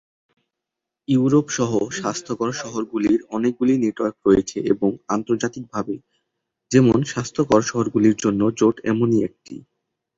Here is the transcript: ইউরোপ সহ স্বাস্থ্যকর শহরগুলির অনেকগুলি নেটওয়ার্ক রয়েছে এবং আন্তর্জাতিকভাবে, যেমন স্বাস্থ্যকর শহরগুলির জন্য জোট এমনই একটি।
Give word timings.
ইউরোপ 1.07 1.47
সহ 1.49 1.71
স্বাস্থ্যকর 1.99 2.49
শহরগুলির 2.61 3.19
অনেকগুলি 3.31 3.73
নেটওয়ার্ক 3.77 4.17
রয়েছে 4.27 4.57
এবং 4.73 4.89
আন্তর্জাতিকভাবে, 5.07 5.95
যেমন 6.71 6.97
স্বাস্থ্যকর 7.11 7.61
শহরগুলির 7.61 8.15
জন্য 8.23 8.41
জোট 8.59 8.75
এমনই 8.91 9.19
একটি। 9.27 9.55